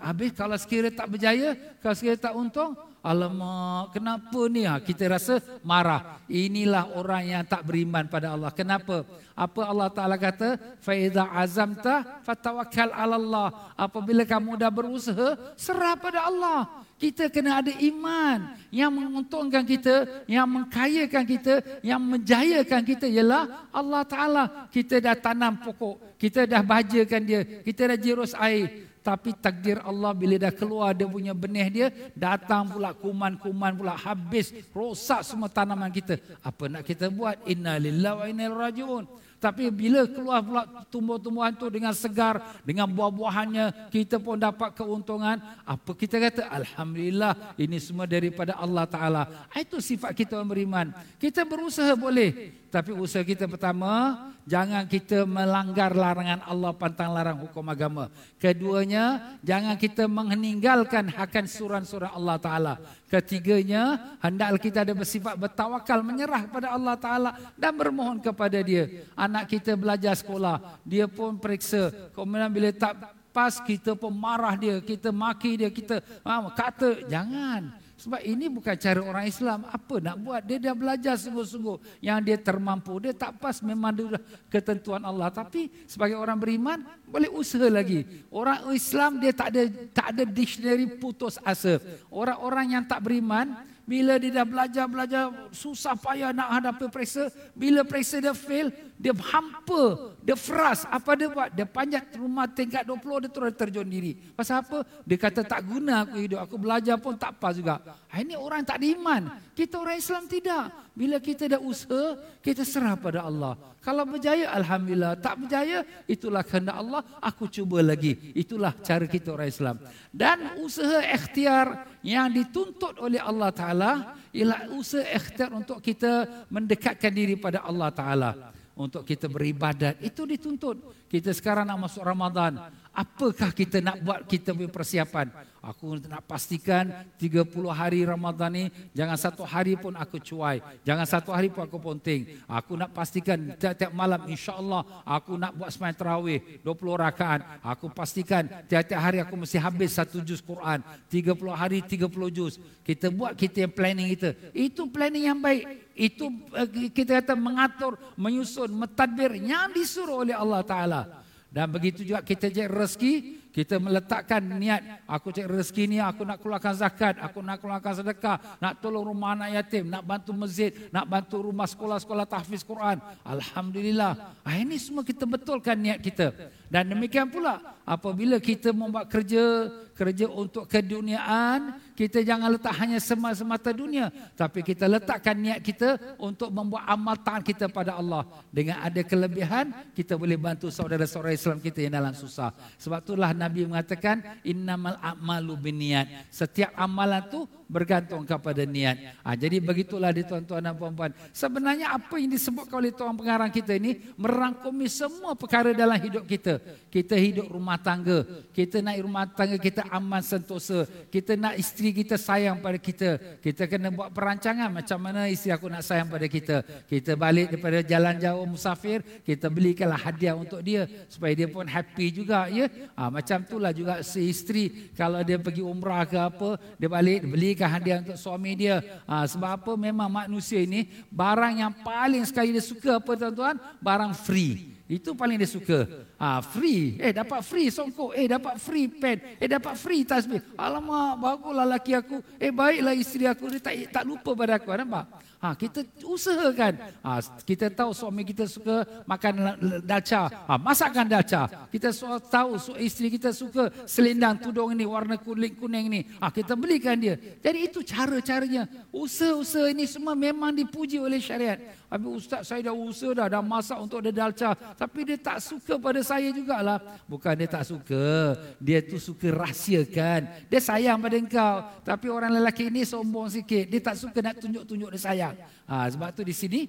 [0.00, 2.72] Habis kalau sekiranya tak berjaya, kalau sekiranya tak untung,
[3.04, 4.64] alamak, kenapa ni?
[4.64, 6.20] Ha, kita rasa marah.
[6.28, 8.52] Inilah orang yang tak beriman pada Allah.
[8.52, 9.04] Kenapa?
[9.36, 10.56] Apa Allah Taala kata?
[10.80, 13.48] Fa iza azamta fatawakkal 'ala Allah.
[13.76, 16.87] Apabila kamu dah berusaha, serah pada Allah.
[16.98, 24.02] Kita kena ada iman yang menguntungkan kita, yang mengkayakan kita, yang menjayakan kita ialah Allah
[24.02, 24.44] Taala.
[24.66, 28.90] Kita dah tanam pokok, kita dah bahagiakan dia, kita dah jirus air.
[28.98, 31.86] Tapi takdir Allah bila dah keluar dia punya benih dia,
[32.18, 36.18] datang pula kuman-kuman pula habis, rosak semua tanaman kita.
[36.42, 37.46] Apa nak kita buat?
[37.46, 39.04] Inna lillahi wa inna ilaihi rajiun.
[39.38, 45.38] Tapi bila keluar pula tumbuh-tumbuhan tu dengan segar, dengan buah-buahannya, kita pun dapat keuntungan.
[45.62, 46.50] Apa kita kata?
[46.50, 49.22] Alhamdulillah, ini semua daripada Allah Ta'ala.
[49.54, 50.90] Itu sifat kita beriman.
[51.22, 52.66] Kita berusaha boleh.
[52.68, 58.12] Tapi usaha kita pertama, jangan kita melanggar larangan Allah pantang larang hukum agama.
[58.36, 62.74] Keduanya, jangan kita meninggalkan hakan suran-suran Allah Ta'ala.
[63.08, 69.08] Ketiganya, hendaklah kita ada bersifat bertawakal, menyerah kepada Allah Ta'ala dan bermohon kepada dia.
[69.16, 71.88] Anak kita belajar sekolah, dia pun periksa.
[72.12, 77.87] Kemudian bila tak pas, kita pun marah dia, kita maki dia, kita ah, kata, jangan.
[77.98, 79.66] Sebab ini bukan cara orang Islam.
[79.66, 80.42] Apa nak buat?
[80.46, 81.98] Dia dah belajar sungguh-sungguh.
[81.98, 82.94] Yang dia termampu.
[83.02, 85.34] Dia tak pas memang dia ketentuan Allah.
[85.34, 88.04] Tapi sebagai orang beriman, boleh usaha lagi.
[88.28, 91.80] Orang Islam dia tak ada tak ada dictionary putus asa.
[92.12, 98.20] Orang-orang yang tak beriman, bila dia dah belajar-belajar susah payah nak hadapi periksa, bila periksa
[98.20, 98.68] dia fail,
[99.00, 100.84] dia hampa, dia fras.
[100.92, 101.48] Apa dia buat?
[101.56, 104.12] Dia panjat rumah tingkat 20, dia terus terjun diri.
[104.36, 104.84] Pasal apa?
[105.08, 107.80] Dia kata tak guna aku hidup, aku belajar pun tak pas juga.
[108.12, 109.32] Ha, ini orang tak diiman.
[109.56, 110.68] Kita orang Islam tidak.
[110.92, 113.56] Bila kita dah usaha, kita serah pada Allah.
[113.80, 115.16] Kalau berjaya, Alhamdulillah.
[115.16, 116.97] Tak berjaya, itulah kehendak Allah.
[117.20, 118.32] Aku cuba lagi.
[118.34, 119.76] Itulah cara kita orang Islam.
[120.10, 123.92] Dan usaha ikhtiar yang dituntut oleh Allah Ta'ala
[124.32, 128.30] ialah usaha ikhtiar untuk kita mendekatkan diri pada Allah Ta'ala.
[128.78, 129.98] Untuk kita beribadat.
[129.98, 130.78] Itu dituntut.
[131.10, 132.62] Kita sekarang nak masuk Ramadan.
[132.94, 135.30] Apakah kita nak buat kita punya persiapan?
[135.58, 136.86] Aku nak pastikan
[137.18, 138.64] 30 hari Ramadan ni
[138.94, 140.62] jangan satu hari pun aku cuai.
[140.86, 142.26] Jangan satu hari pun aku ponting.
[142.46, 147.40] Aku nak pastikan tiap-tiap malam insya-Allah aku nak buat sembahyang tarawih 20 rakaat.
[147.62, 150.78] Aku pastikan tiap-tiap hari aku mesti habis satu juz Quran.
[151.10, 152.58] 30 hari 30 juz.
[152.86, 154.30] Kita buat kita yang planning kita.
[154.54, 155.87] Itu planning yang baik.
[155.98, 161.02] Itu eh, kita kata mengatur, menyusun, mentadbir yang disuruh oleh Allah Taala.
[161.50, 163.14] Dan begitu juga kita cari rezeki,
[163.48, 168.36] kita meletakkan niat, aku cari rezeki ni, aku nak keluarkan zakat, aku nak keluarkan sedekah,
[168.60, 173.00] nak tolong rumah anak yatim, nak bantu masjid, nak bantu rumah sekolah-sekolah tahfiz Quran.
[173.24, 174.36] Alhamdulillah.
[174.44, 176.30] Ah, ini semua kita betulkan niat kita.
[176.68, 183.72] Dan demikian pula, apabila kita membuat kerja, kerja untuk keduniaan, kita jangan letak hanya semata-mata
[183.72, 184.12] dunia.
[184.36, 188.28] Tapi kita letakkan niat kita untuk membuat amal taat kita pada Allah.
[188.52, 192.52] Dengan ada kelebihan, kita boleh bantu saudara-saudara Islam kita yang dalam susah.
[192.76, 196.26] Sebab itulah Nabi mengatakan, Innamal a'malu biniat.
[196.28, 199.20] Setiap amalan tu bergantung kepada niat.
[199.20, 201.12] Ha, jadi begitulah di tuan-tuan dan puan-puan.
[201.36, 206.58] Sebenarnya apa yang disebutkan oleh tuan pengarang kita ini, merangkumi semua perkara dalam hidup kita
[206.88, 208.24] kita hidup rumah tangga,
[208.56, 213.68] kita nak rumah tangga kita aman sentosa, kita nak isteri kita sayang pada kita, kita
[213.68, 216.64] kena buat perancangan macam mana isteri aku nak sayang pada kita.
[216.88, 222.06] Kita balik daripada jalan jauh musafir, kita belikanlah hadiah untuk dia supaya dia pun happy
[222.08, 222.72] juga ya.
[222.96, 227.74] Ha, macam itulah juga si isteri kalau dia pergi umrah ke apa, dia balik belikan
[227.74, 228.78] hadiah untuk suami dia.
[229.02, 233.58] Ha, sebab apa memang manusia ini barang yang paling sekali dia suka apa tuan-tuan?
[233.82, 234.78] Barang free.
[234.86, 236.06] Itu paling dia suka.
[236.16, 236.96] Ha, free.
[237.02, 238.14] Eh dapat free songkok.
[238.14, 239.18] Eh dapat free pen.
[239.42, 240.40] Eh dapat free tasbih.
[240.54, 242.22] Alamak baguslah laki aku.
[242.38, 243.50] Eh baiklah isteri aku.
[243.50, 244.70] Dia tak, tak lupa pada aku.
[244.70, 245.04] Nampak?
[245.38, 246.98] Ha, kita usahakan.
[246.98, 249.54] Ha, kita tahu suami kita suka makan
[249.86, 250.26] dalca.
[250.26, 251.46] Ha, masakkan dalca.
[251.70, 251.94] Kita
[252.26, 256.00] tahu isteri kita suka selendang tudung ini warna kuning kuning ini.
[256.18, 257.14] Ha, kita belikan dia.
[257.38, 258.66] Jadi itu cara-caranya.
[258.90, 261.62] Usaha-usaha ini semua memang dipuji oleh syariat.
[261.86, 264.58] Habis ustaz saya dah usaha dah, dah masak untuk dia dalca.
[264.74, 266.82] Tapi dia tak suka pada saya jugalah.
[267.06, 268.34] Bukan dia tak suka.
[268.58, 270.50] Dia tu suka rahsiakan.
[270.50, 271.54] Dia sayang pada engkau.
[271.86, 273.70] Tapi orang lelaki ini sombong sikit.
[273.70, 275.27] Dia tak suka nak tunjuk-tunjuk dia sayang.
[275.68, 276.62] Ha, sebab tu di sini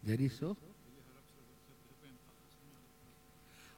[0.00, 0.56] Jadi so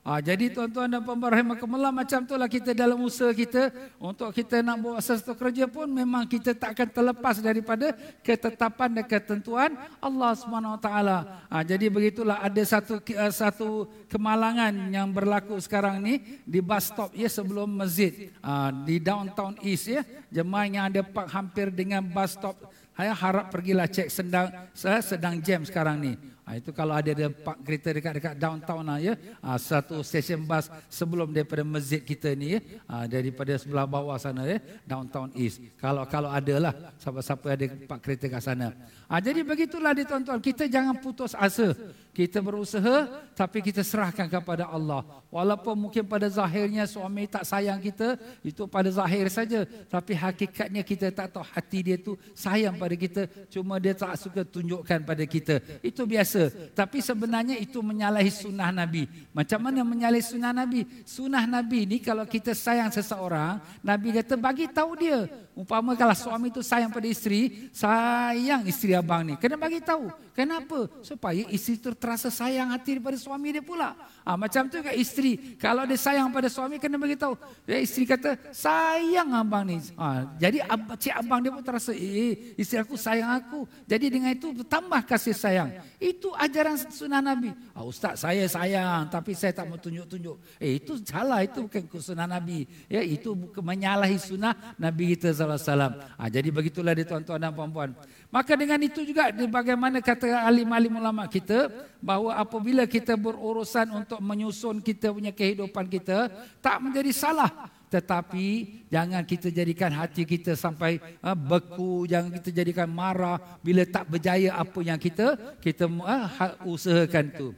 [0.03, 1.47] Ha, jadi tuan-tuan dan puan-puan
[1.95, 3.71] macam itulah kita dalam usaha kita
[4.03, 9.07] untuk kita nak buat sesuatu kerja pun memang kita tak akan terlepas daripada ketetapan dan
[9.07, 9.71] ketentuan
[10.03, 11.19] Allah Subhanahu Wa Taala.
[11.47, 17.15] Ha, jadi begitulah ada satu uh, satu kemalangan yang berlaku sekarang ni di bus stop
[17.15, 20.03] ya sebelum masjid ha, di downtown east ya
[20.35, 22.59] jemaah yang ada park hampir dengan bus stop
[22.99, 26.13] saya harap pergilah cek sedang sedang jam sekarang ni.
[26.43, 29.15] Ha, itu kalau ada ada park kereta dekat-dekat downtown lah ya.
[29.39, 32.61] Ha, satu stesen bas sebelum daripada masjid kita ni ya.
[32.91, 34.59] Ha, daripada sebelah bawah sana ya.
[34.83, 35.63] Downtown East.
[35.79, 38.75] Kalau kalau ada lah siapa-siapa ada park kereta kat sana.
[39.07, 40.43] Ha, jadi begitulah dia tuan-tuan.
[40.43, 41.79] Kita jangan putus asa.
[42.13, 45.07] Kita berusaha tapi kita serahkan kepada Allah.
[45.33, 48.19] Walaupun mungkin pada zahirnya suami tak sayang kita.
[48.43, 49.63] Itu pada zahir saja.
[49.87, 53.31] Tapi hakikatnya kita tak tahu hati dia tu sayang pada kita.
[53.47, 55.63] Cuma dia tak suka tunjukkan pada kita.
[55.85, 56.73] Itu biasa biasa.
[56.73, 59.09] Tapi sebenarnya itu menyalahi sunnah Nabi.
[59.37, 60.89] Macam mana menyalahi sunnah Nabi?
[61.05, 65.29] Sunnah Nabi ni kalau kita sayang seseorang, Nabi kata bagi tahu dia.
[65.53, 69.37] Umpama kalau suami itu sayang pada isteri, sayang isteri abang ni.
[69.37, 70.09] Kena bagi tahu.
[70.33, 70.89] Kenapa?
[71.05, 73.93] Supaya isteri itu terasa sayang hati daripada suami dia pula.
[74.25, 75.61] Ha, macam tu kan isteri.
[75.61, 77.37] Kalau dia sayang pada suami, kena bagi tahu.
[77.69, 79.77] Ya, isteri kata, sayang abang ni.
[79.93, 80.65] Ha, jadi
[80.97, 83.69] cik abang dia pun terasa, eh, isteri aku sayang aku.
[83.85, 85.69] Jadi dengan itu tambah kasih sayang.
[86.01, 87.53] Itu ajaran sunnah Nabi.
[87.77, 90.41] Ha, Ustaz, saya sayang tapi saya tak mau tunjuk-tunjuk.
[90.57, 91.45] Eh, itu salah.
[91.45, 92.65] Itu bukan sunnah Nabi.
[92.89, 96.03] Ya, itu menyalahi sunnah Nabi kita SAW.
[96.19, 97.91] Ha, jadi begitulah dia tuan-tuan dan puan-puan.
[98.33, 101.69] Maka dengan itu juga bagaimana kata alim-alim ulama kita
[102.01, 106.33] bahawa apabila kita berurusan untuk menyusun kita punya kehidupan kita
[106.65, 107.51] tak menjadi salah
[107.93, 114.09] tetapi jangan kita jadikan hati kita sampai uh, beku jangan kita jadikan marah bila tak
[114.09, 117.49] berjaya apa yang kita kita uh, usahakan tu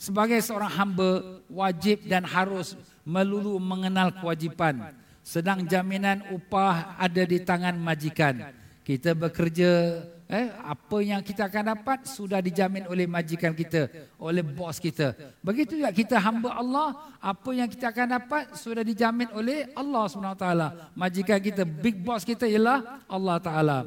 [0.00, 7.72] sebagai seorang hamba wajib dan harus melulu mengenal kewajipan sedang jaminan upah ada di tangan
[7.80, 8.44] majikan.
[8.84, 13.88] Kita bekerja, eh, apa yang kita akan dapat sudah dijamin oleh majikan kita,
[14.20, 15.16] oleh bos kita.
[15.40, 20.46] Begitu juga kita hamba Allah, apa yang kita akan dapat sudah dijamin oleh Allah SWT.
[20.92, 23.78] Majikan kita, big boss kita ialah Allah Ta'ala.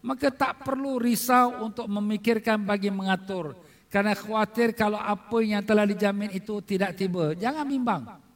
[0.00, 3.52] Maka tak perlu risau untuk memikirkan bagi mengatur.
[3.92, 7.36] Karena khawatir kalau apa yang telah dijamin itu tidak tiba.
[7.36, 8.27] Jangan bimbang.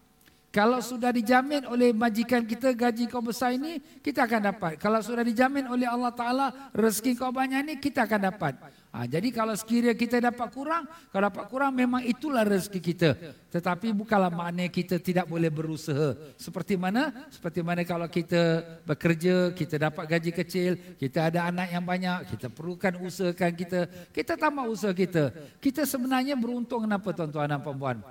[0.53, 4.73] Kalau sudah dijamin oleh majikan kita gaji kau besar ini, kita akan dapat.
[4.77, 8.61] Kalau sudah dijamin oleh Allah Ta'ala rezeki kau banyak ini, kita akan dapat.
[8.93, 13.17] Ha, jadi kalau sekiranya kita dapat kurang, kalau dapat kurang memang itulah rezeki kita.
[13.49, 16.13] Tetapi bukanlah maknanya kita tidak boleh berusaha.
[16.37, 17.09] Seperti mana?
[17.33, 22.53] Seperti mana kalau kita bekerja, kita dapat gaji kecil, kita ada anak yang banyak, kita
[22.53, 23.81] perlukan usahakan kita,
[24.13, 25.33] kita tambah usaha kita.
[25.57, 28.05] Kita sebenarnya beruntung kenapa tuan-tuan dan puan-puan?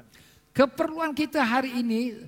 [0.52, 2.28] Keperluan kita hari ini,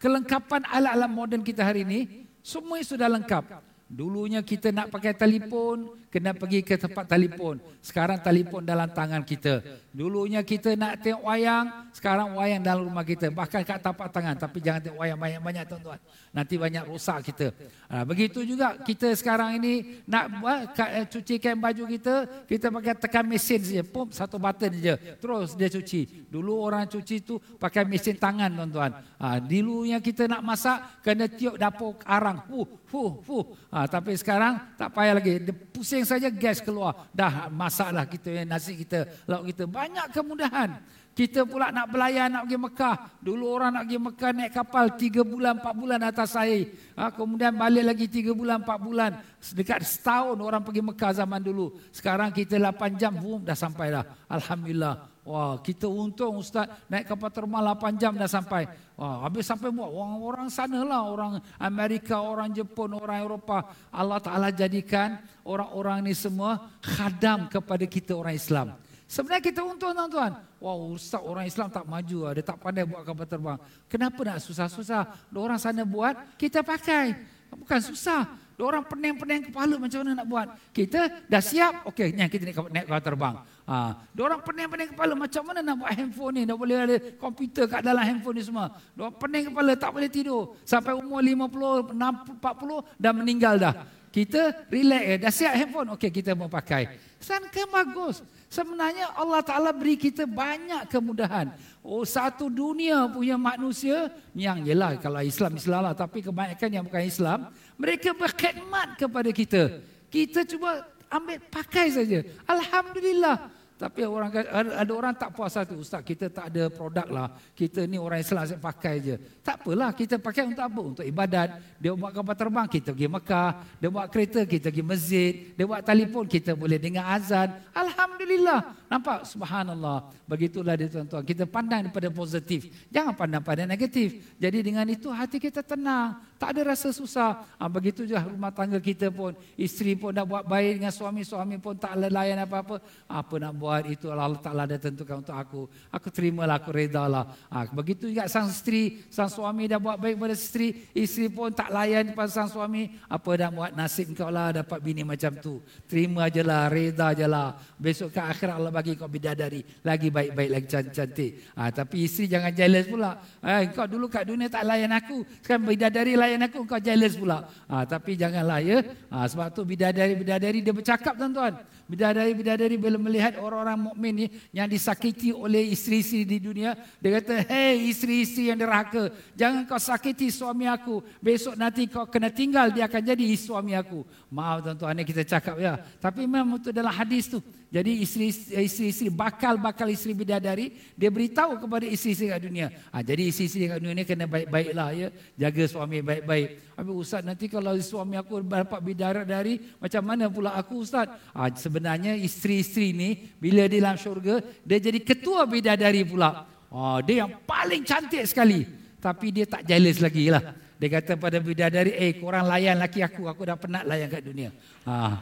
[0.00, 3.60] kelengkapan alat-alat moden kita hari ini, semua sudah lengkap.
[3.86, 7.60] Dulunya kita nak pakai telefon, kena pergi ke tempat telefon.
[7.84, 9.60] Sekarang telefon dalam tangan kita.
[9.92, 13.28] Dulunya kita nak tengok wayang, sekarang wayang dalam rumah kita.
[13.28, 16.00] Bahkan kat tapak tangan, tapi jangan tengok wayang banyak-banyak tuan-tuan.
[16.32, 17.52] Nanti banyak rosak kita.
[17.92, 22.94] Ha, begitu juga kita sekarang ini nak buat eh, cuci kain baju kita, kita pakai
[22.96, 24.96] tekan mesin saja, pump satu button saja.
[25.20, 26.32] Terus dia cuci.
[26.32, 29.04] Dulu orang cuci tu pakai mesin tangan tuan-tuan.
[29.20, 32.40] Ha, dulunya kita nak masak, kena tiup dapur arang.
[32.48, 33.44] Fuh, fuh, fuh.
[33.68, 35.44] Ha, tapi sekarang tak payah lagi.
[35.44, 37.10] Dia pusing saja gas keluar.
[37.10, 39.66] Dah masaklah kita nasi kita, lauk kita.
[39.66, 40.78] Banyak kemudahan.
[41.16, 42.96] Kita pula nak belayar nak pergi Mekah.
[43.24, 46.76] Dulu orang nak pergi Mekah naik kapal 3 bulan 4 bulan atas air.
[46.92, 49.10] Ha, kemudian balik lagi 3 bulan 4 bulan.
[49.56, 51.72] Dekat setahun orang pergi Mekah zaman dulu.
[51.88, 54.04] Sekarang kita 8 jam boom dah sampai dah.
[54.28, 55.15] Alhamdulillah.
[55.26, 58.70] Wah, kita untung Ustaz naik kapal terbang 8 jam dah sampai.
[58.94, 61.02] Wah, habis sampai buat orang-orang sana lah.
[61.02, 63.90] Orang Amerika, orang Jepun, orang Eropah.
[63.90, 68.78] Allah Ta'ala jadikan orang-orang ni semua khadam kepada kita orang Islam.
[69.10, 70.38] Sebenarnya kita untung tuan-tuan.
[70.62, 72.30] Wah, Ustaz orang Islam tak maju.
[72.30, 73.58] Dia tak pandai buat kapal terbang.
[73.90, 75.26] Kenapa nak susah-susah?
[75.34, 77.18] Orang sana buat, kita pakai.
[77.50, 78.30] Bukan susah.
[78.56, 80.46] Orang pening-pening kepala macam mana nak buat.
[80.70, 81.86] Kita dah siap.
[81.90, 83.34] Okey, ni kita naik kapal terbang.
[83.66, 86.42] Ha, orang pening-pening kepala macam mana nak buat handphone ni?
[86.46, 88.70] Dah boleh ada komputer kat dalam handphone ni semua.
[88.94, 90.54] Orang pening kepala tak boleh tidur.
[90.62, 93.74] Sampai umur 50, 60, 40 dah meninggal dah.
[94.14, 95.18] Kita relax eh.
[95.18, 95.98] Dah siap handphone.
[95.98, 96.94] Okey kita mau pakai.
[97.18, 98.22] Sangka bagus.
[98.46, 101.50] Sebenarnya Allah Ta'ala beri kita banyak kemudahan.
[101.82, 104.14] Oh satu dunia punya manusia.
[104.30, 105.94] Yang yelah kalau Islam Islam lah.
[105.98, 107.50] Tapi kebanyakan yang bukan Islam.
[107.76, 109.82] Mereka berkhidmat kepada kita.
[110.06, 112.22] Kita cuba ambil pakai saja.
[112.46, 113.55] Alhamdulillah.
[113.76, 117.28] Tapi orang ada, orang tak puas hati, ustaz kita tak ada produk lah.
[117.52, 119.14] Kita ni orang Islam saya pakai je.
[119.44, 120.80] Tak apalah, kita pakai untuk apa?
[120.80, 121.60] Untuk ibadat.
[121.76, 123.50] Dia buat kapal terbang, kita pergi Mekah.
[123.76, 125.32] Dia buat kereta, kita pergi masjid.
[125.52, 127.52] Dia buat telefon, kita boleh dengar azan.
[127.76, 128.88] Alhamdulillah.
[128.88, 129.28] Nampak?
[129.28, 130.08] Subhanallah.
[130.24, 131.20] Begitulah dia tuan-tuan.
[131.20, 132.72] Kita pandang daripada positif.
[132.88, 134.24] Jangan pandang pada negatif.
[134.40, 136.16] Jadi dengan itu hati kita tenang.
[136.36, 137.48] Tak ada rasa susah.
[137.56, 139.32] Ha, begitu juga rumah tangga kita pun.
[139.56, 141.24] Isteri pun dah buat baik dengan suami.
[141.24, 142.76] Suami pun tak layan apa-apa.
[143.08, 143.82] Apa nak buat?
[143.88, 145.64] itu Allah Ta'ala dah tentukan untuk aku.
[145.88, 147.32] Aku terimalah, aku redalah.
[147.48, 150.92] Ha, begitu juga sang isteri, sang suami dah buat baik pada isteri.
[150.92, 152.92] Isteri pun tak layan pada sang suami.
[153.08, 155.64] Apa dah buat nasib kau lah dapat bini macam tu.
[155.88, 157.56] Terima je lah, reda je lah.
[157.80, 159.64] Besok ke akhir Allah bagi kau bidadari.
[159.80, 161.48] Lagi baik-baik, lagi cantik.
[161.56, 163.16] Ha, tapi isteri jangan jealous pula.
[163.40, 165.24] Ha, kau dulu kat dunia tak layan aku.
[165.40, 167.46] Sekarang bidadari layan aku, kau jealous pula.
[167.70, 168.82] Ha, tapi janganlah ya.
[169.14, 171.54] Ha, sebab tu bidadari-bidadari dia bercakap tuan-tuan.
[171.86, 177.94] Bidadari-bidadari bila melihat orang-orang mukmin ni yang disakiti oleh isteri-isteri di dunia, dia kata, "Hei
[177.94, 180.98] isteri-isteri yang derhaka, jangan kau sakiti suami aku.
[181.22, 184.02] Besok nanti kau kena tinggal, dia akan jadi suami aku."
[184.34, 185.78] Maaf tuan-tuan, kita cakap ya.
[186.02, 187.38] Tapi memang itu dalam hadis tu.
[187.66, 192.66] Jadi isteri-isteri bakal-bakal isteri bidadari dia beritahu kepada isteri-isteri kat dunia.
[192.94, 195.08] Ha, jadi isteri-isteri kat dunia ni kena baik-baiklah ya.
[195.34, 196.72] Jaga suami baik-baik.
[196.78, 201.10] Habis ustaz nanti kalau suami aku dapat bidadari macam mana pula aku ustaz?
[201.34, 206.48] Ha, sebenarnya isteri-isteri ni bila di dalam syurga dia jadi ketua bidadari pula.
[206.72, 208.64] Ha, dia yang paling cantik sekali.
[208.96, 210.56] Tapi dia tak jealous lagi lah.
[210.80, 213.28] Dia kata pada bidadari, eh korang layan laki aku.
[213.28, 214.48] Aku dah penat layan kat dunia.
[214.88, 215.20] Ha.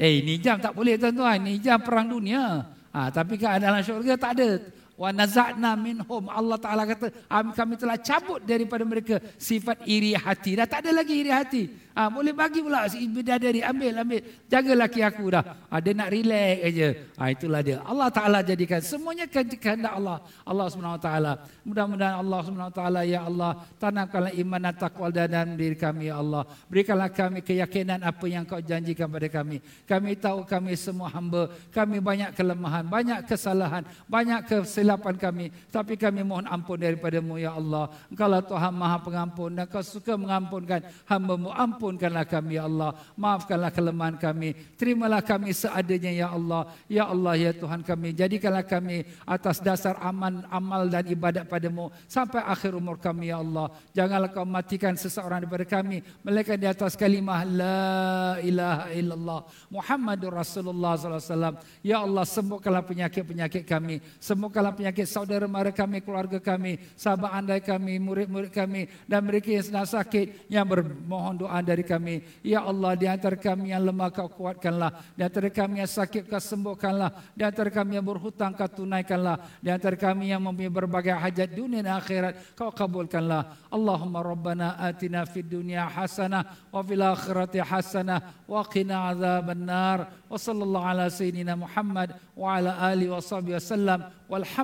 [0.00, 1.36] Eh, ini jam tak boleh tuan-tuan.
[1.44, 2.64] Ini jam perang dunia.
[2.96, 4.56] Ha, tapi kan dalam syurga tak ada.
[5.02, 6.30] Wa naza'na minhum.
[6.30, 7.10] Allah Ta'ala kata,
[7.58, 10.54] kami telah cabut daripada mereka sifat iri hati.
[10.54, 11.62] Dah tak ada lagi iri hati.
[11.92, 15.44] Ha, boleh bagi pula bidadari ambil ambil jaga laki aku dah.
[15.68, 16.88] Ha, dia nak relax aja.
[17.20, 17.84] Ha, itulah dia.
[17.84, 20.24] Allah Taala jadikan semuanya kehendak Allah.
[20.40, 21.32] Allah Subhanahu Wa Taala.
[21.68, 26.16] Mudah-mudahan Allah Subhanahu Wa Taala ya Allah tanamkanlah iman dan takwa dalam diri kami ya
[26.24, 26.48] Allah.
[26.72, 29.60] Berikanlah kami keyakinan apa yang kau janjikan pada kami.
[29.84, 34.48] Kami tahu kami semua hamba, kami banyak kelemahan, banyak kesalahan, banyak
[34.92, 37.88] kesilapan kami, tapi kami mohon ampun daripadamu ya Allah.
[38.12, 40.84] Engkau lah Tuhan Maha Pengampun dan kau suka mengampunkan.
[41.08, 41.48] hamba-Mu.
[41.48, 42.92] Ampun ampunkanlah kami ya Allah.
[43.16, 44.52] Maafkanlah kelemahan kami.
[44.76, 46.68] Terimalah kami seadanya ya Allah.
[46.86, 52.44] Ya Allah ya Tuhan kami jadikanlah kami atas dasar aman amal dan ibadat padamu sampai
[52.44, 53.72] akhir umur kami ya Allah.
[53.96, 59.40] Janganlah kau matikan seseorang daripada kami melainkan di atas kalimah la ilaha illallah
[59.72, 61.56] Muhammadur Rasulullah sallallahu alaihi wasallam.
[61.80, 64.02] Ya Allah sembuhkanlah penyakit-penyakit kami.
[64.20, 69.62] Sembuhkanlah penyakit saudara mara kami keluarga kami sahabat andai kami murid-murid kami dan mereka yang
[69.62, 72.26] sedang sakit yang bermohon doa dari kami.
[72.42, 75.14] Ya Allah, di antara kami yang lemah kau kuatkanlah.
[75.14, 77.36] Di antara kami yang sakit kau sembuhkanlah.
[77.36, 79.62] Di antara kami yang berhutang kau tunaikanlah.
[79.62, 83.70] Di antara kami yang mempunyai berbagai hajat dunia dan akhirat kau kabulkanlah.
[83.70, 90.10] Allahumma rabbana atina fid dunya hasanah wa fil akhirati hasanah wa qina azaban nar.
[90.26, 94.00] Wa sallallahu ala sayyidina Muhammad wa ala alihi wa sahbihi wasallam.
[94.32, 94.61] Walhamdulillahi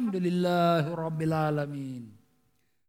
[0.95, 2.18] rabbil alamin.